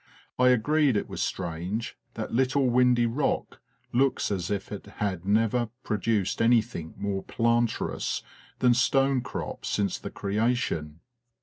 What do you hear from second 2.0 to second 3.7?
that little windy rock